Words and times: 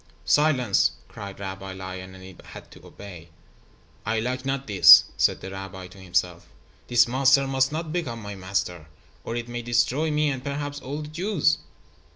"Silence," 0.25 0.93
cried 1.07 1.39
Rabbi 1.39 1.73
Lion, 1.73 2.15
and 2.15 2.23
it 2.23 2.43
had 2.43 2.71
to 2.71 2.83
obey. 2.87 3.29
"I 4.03 4.19
like 4.19 4.47
not 4.47 4.65
this," 4.65 5.03
said 5.15 5.41
the 5.41 5.51
rabbi 5.51 5.85
to 5.89 5.99
himself. 5.99 6.47
"This 6.87 7.07
monster 7.07 7.45
must 7.45 7.71
not 7.71 7.93
become 7.93 8.19
my 8.19 8.33
master, 8.33 8.87
or 9.23 9.35
it 9.35 9.47
may 9.47 9.61
destroy 9.61 10.09
me 10.09 10.31
and 10.31 10.43
perhaps 10.43 10.79
all 10.79 11.03
the 11.03 11.07
Jews." 11.07 11.59